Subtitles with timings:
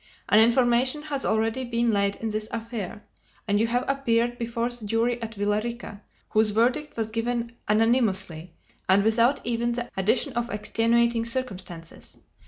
[0.29, 3.03] An information has already been laid in this affair,
[3.47, 8.51] and you have appeared before the jury at Villa Rica, whose verdict was given unanimously,
[8.89, 12.17] and without even the addition of extenuating circumstances.